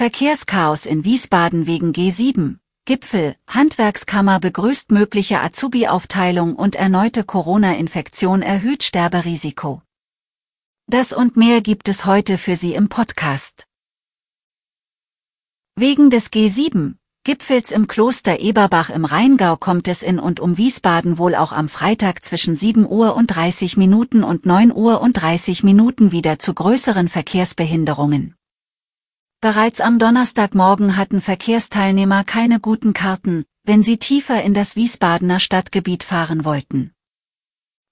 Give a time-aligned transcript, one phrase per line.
[0.00, 2.56] Verkehrschaos in Wiesbaden wegen G7,
[2.86, 9.82] Gipfel, Handwerkskammer begrüßt mögliche Azubi-Aufteilung und erneute Corona-Infektion erhöht Sterberisiko.
[10.86, 13.66] Das und mehr gibt es heute für Sie im Podcast.
[15.76, 21.18] Wegen des G7, Gipfels im Kloster Eberbach im Rheingau kommt es in und um Wiesbaden
[21.18, 25.62] wohl auch am Freitag zwischen 7 Uhr und 30 Minuten und 9 Uhr und 30
[25.62, 28.34] Minuten wieder zu größeren Verkehrsbehinderungen.
[29.42, 36.04] Bereits am Donnerstagmorgen hatten Verkehrsteilnehmer keine guten Karten, wenn sie tiefer in das Wiesbadener Stadtgebiet
[36.04, 36.92] fahren wollten.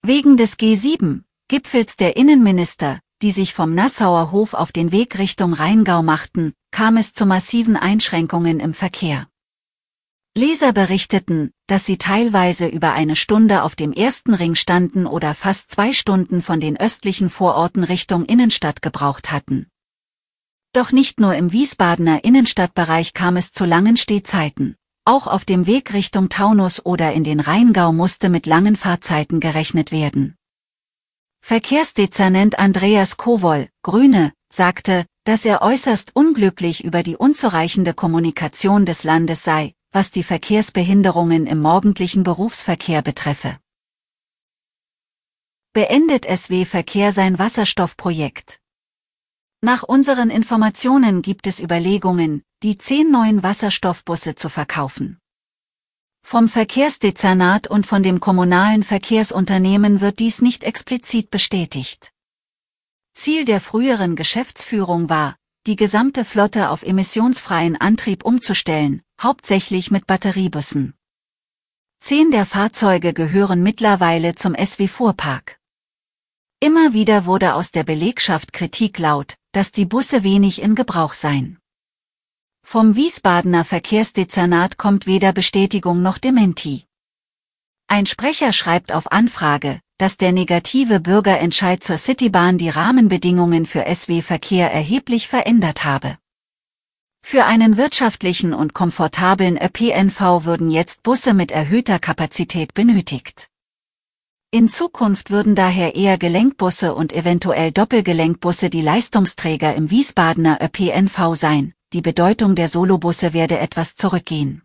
[0.00, 5.52] Wegen des G7, Gipfels der Innenminister, die sich vom Nassauer Hof auf den Weg Richtung
[5.52, 9.28] Rheingau machten, kam es zu massiven Einschränkungen im Verkehr.
[10.34, 15.70] Leser berichteten, dass sie teilweise über eine Stunde auf dem ersten Ring standen oder fast
[15.70, 19.68] zwei Stunden von den östlichen Vororten Richtung Innenstadt gebraucht hatten.
[20.74, 24.74] Doch nicht nur im Wiesbadener Innenstadtbereich kam es zu langen Stehzeiten.
[25.04, 29.92] Auch auf dem Weg Richtung Taunus oder in den Rheingau musste mit langen Fahrzeiten gerechnet
[29.92, 30.34] werden.
[31.42, 39.44] Verkehrsdezernent Andreas Kowol, Grüne, sagte, dass er äußerst unglücklich über die unzureichende Kommunikation des Landes
[39.44, 43.60] sei, was die Verkehrsbehinderungen im morgendlichen Berufsverkehr betreffe.
[45.72, 48.58] Beendet SW Verkehr sein Wasserstoffprojekt.
[49.64, 55.18] Nach unseren Informationen gibt es Überlegungen, die zehn neuen Wasserstoffbusse zu verkaufen.
[56.22, 62.12] Vom Verkehrsdezernat und von dem kommunalen Verkehrsunternehmen wird dies nicht explizit bestätigt.
[63.14, 65.34] Ziel der früheren Geschäftsführung war,
[65.66, 70.92] die gesamte Flotte auf emissionsfreien Antrieb umzustellen, hauptsächlich mit Batteriebussen.
[72.00, 75.58] Zehn der Fahrzeuge gehören mittlerweile zum SW Fuhrpark.
[76.64, 81.58] Immer wieder wurde aus der Belegschaft Kritik laut, dass die Busse wenig in Gebrauch seien.
[82.66, 86.86] Vom Wiesbadener Verkehrsdezernat kommt weder Bestätigung noch Dementi.
[87.86, 94.72] Ein Sprecher schreibt auf Anfrage, dass der negative Bürgerentscheid zur Citybahn die Rahmenbedingungen für SW-Verkehr
[94.72, 96.16] erheblich verändert habe.
[97.20, 103.50] Für einen wirtschaftlichen und komfortablen ÖPNV würden jetzt Busse mit erhöhter Kapazität benötigt.
[104.54, 111.74] In Zukunft würden daher eher Gelenkbusse und eventuell Doppelgelenkbusse die Leistungsträger im Wiesbadener ÖPNV sein,
[111.92, 114.62] die Bedeutung der Solobusse werde etwas zurückgehen.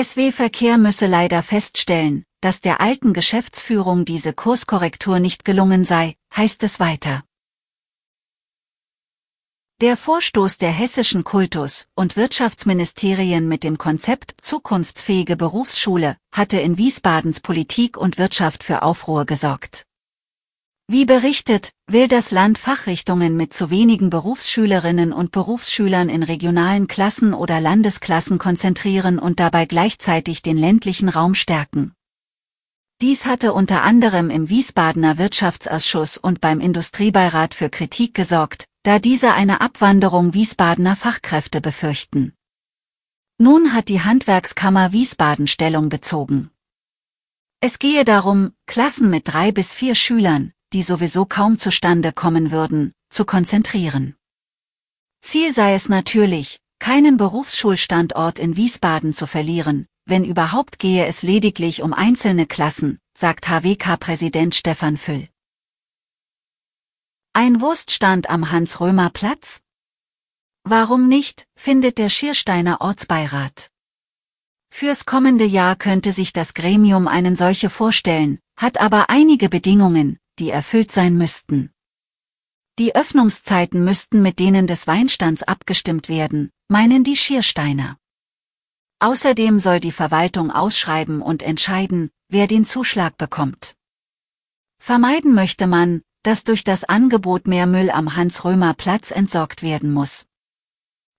[0.00, 6.62] SW Verkehr müsse leider feststellen, dass der alten Geschäftsführung diese Kurskorrektur nicht gelungen sei, heißt
[6.62, 7.24] es weiter.
[9.80, 17.38] Der Vorstoß der hessischen Kultus- und Wirtschaftsministerien mit dem Konzept Zukunftsfähige Berufsschule hatte in Wiesbadens
[17.38, 19.84] Politik und Wirtschaft für Aufruhr gesorgt.
[20.88, 27.32] Wie berichtet, will das Land Fachrichtungen mit zu wenigen Berufsschülerinnen und Berufsschülern in regionalen Klassen
[27.32, 31.94] oder Landesklassen konzentrieren und dabei gleichzeitig den ländlichen Raum stärken.
[33.00, 39.34] Dies hatte unter anderem im Wiesbadener Wirtschaftsausschuss und beim Industriebeirat für Kritik gesorgt, da diese
[39.34, 42.34] eine Abwanderung Wiesbadener Fachkräfte befürchten.
[43.38, 46.50] Nun hat die Handwerkskammer Wiesbaden Stellung bezogen.
[47.60, 52.92] Es gehe darum, Klassen mit drei bis vier Schülern, die sowieso kaum zustande kommen würden,
[53.10, 54.16] zu konzentrieren.
[55.20, 61.82] Ziel sei es natürlich, keinen Berufsschulstandort in Wiesbaden zu verlieren, wenn überhaupt gehe es lediglich
[61.82, 65.28] um einzelne Klassen, sagt HWK-Präsident Stefan Füll.
[67.34, 69.60] Ein Wurststand am Hans-Römer-Platz?
[70.64, 73.70] Warum nicht, findet der Schiersteiner Ortsbeirat.
[74.70, 80.50] Fürs kommende Jahr könnte sich das Gremium einen solche vorstellen, hat aber einige Bedingungen, die
[80.50, 81.70] erfüllt sein müssten.
[82.78, 87.98] Die Öffnungszeiten müssten mit denen des Weinstands abgestimmt werden, meinen die Schiersteiner.
[89.00, 93.76] Außerdem soll die Verwaltung ausschreiben und entscheiden, wer den Zuschlag bekommt.
[94.80, 100.26] Vermeiden möchte man, dass durch das Angebot mehr Müll am Hans-Römer-Platz entsorgt werden muss.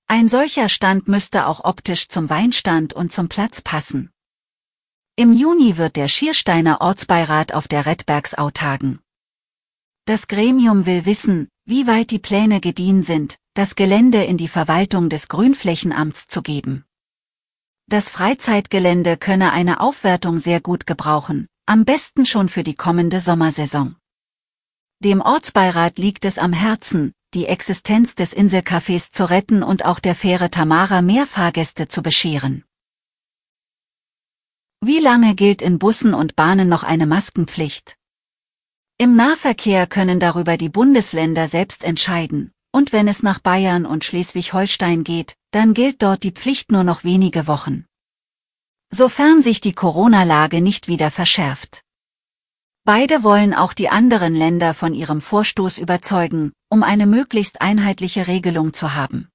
[0.07, 4.11] Ein solcher Stand müsste auch optisch zum Weinstand und zum Platz passen.
[5.15, 8.99] Im Juni wird der Schiersteiner Ortsbeirat auf der Redbergsau tagen.
[10.05, 15.09] Das Gremium will wissen, wie weit die Pläne gediehen sind, das Gelände in die Verwaltung
[15.09, 16.85] des Grünflächenamts zu geben.
[17.89, 23.95] Das Freizeitgelände könne eine Aufwertung sehr gut gebrauchen, am besten schon für die kommende Sommersaison.
[25.03, 30.13] Dem Ortsbeirat liegt es am Herzen, die Existenz des Inselcafés zu retten und auch der
[30.13, 32.63] Fähre Tamara mehr Fahrgäste zu bescheren.
[34.81, 37.95] Wie lange gilt in Bussen und Bahnen noch eine Maskenpflicht?
[38.99, 45.03] Im Nahverkehr können darüber die Bundesländer selbst entscheiden, und wenn es nach Bayern und Schleswig-Holstein
[45.03, 47.85] geht, dann gilt dort die Pflicht nur noch wenige Wochen.
[48.91, 51.81] Sofern sich die Corona-Lage nicht wieder verschärft.
[52.85, 58.73] Beide wollen auch die anderen Länder von ihrem Vorstoß überzeugen, um eine möglichst einheitliche Regelung
[58.73, 59.29] zu haben.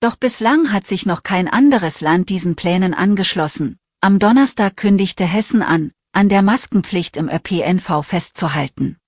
[0.00, 5.62] Doch bislang hat sich noch kein anderes Land diesen Plänen angeschlossen, am Donnerstag kündigte Hessen
[5.62, 8.98] an, an der Maskenpflicht im ÖPNV festzuhalten.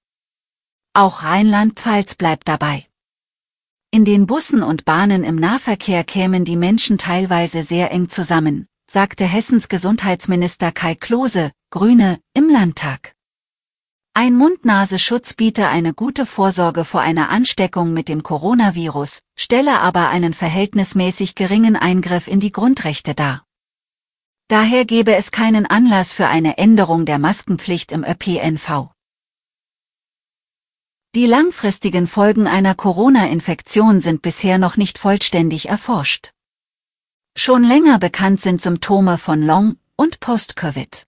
[0.95, 2.87] Auch Rheinland-Pfalz bleibt dabei.
[3.91, 9.25] In den Bussen und Bahnen im Nahverkehr kämen die Menschen teilweise sehr eng zusammen, sagte
[9.25, 13.15] Hessens Gesundheitsminister Kai Klose, Grüne, im Landtag.
[14.13, 20.35] Ein Mund-Nase-Schutz biete eine gute Vorsorge vor einer Ansteckung mit dem Coronavirus, stelle aber einen
[20.35, 23.47] verhältnismäßig geringen Eingriff in die Grundrechte dar.
[24.49, 28.91] Daher gebe es keinen Anlass für eine Änderung der Maskenpflicht im ÖPNV.
[31.15, 36.33] Die langfristigen Folgen einer Corona-Infektion sind bisher noch nicht vollständig erforscht.
[37.35, 41.05] Schon länger bekannt sind Symptome von Long- und Post-Covid.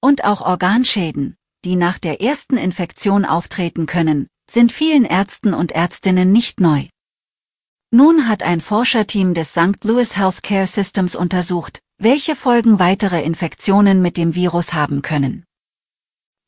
[0.00, 6.30] Und auch Organschäden, die nach der ersten Infektion auftreten können, sind vielen Ärzten und Ärztinnen
[6.30, 6.86] nicht neu.
[7.90, 9.82] Nun hat ein Forscherteam des St.
[9.82, 15.44] Louis Healthcare Systems untersucht, welche Folgen weitere Infektionen mit dem Virus haben können.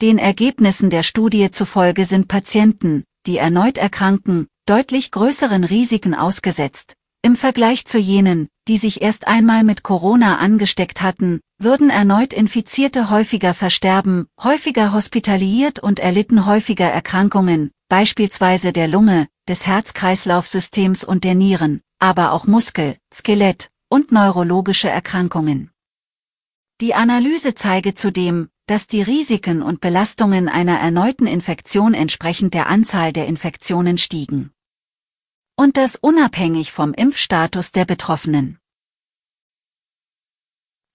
[0.02, 6.94] Den Ergebnissen der Studie zufolge sind Patienten, die erneut erkranken, deutlich größeren Risiken ausgesetzt.
[7.22, 13.08] Im Vergleich zu jenen, die sich erst einmal mit Corona angesteckt hatten, würden erneut Infizierte
[13.08, 21.34] häufiger versterben, häufiger hospitaliert und erlitten häufiger Erkrankungen, beispielsweise der Lunge, des Herz-Kreislauf-Systems und der
[21.34, 25.70] Nieren, aber auch Muskel, Skelett und neurologische Erkrankungen.
[26.80, 33.12] Die Analyse zeige zudem, dass die Risiken und Belastungen einer erneuten Infektion entsprechend der Anzahl
[33.12, 34.52] der Infektionen stiegen.
[35.56, 38.58] Und das unabhängig vom Impfstatus der Betroffenen.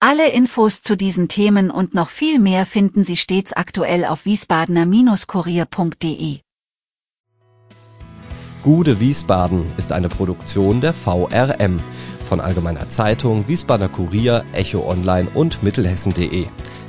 [0.01, 6.39] Alle Infos zu diesen Themen und noch viel mehr finden Sie stets aktuell auf wiesbadener-kurier.de.
[8.63, 11.80] Gude Wiesbaden ist eine Produktion der VRM
[12.24, 16.48] von Allgemeiner Zeitung, Wiesbadener Kurier, Echo Online und Mittelhessen.de.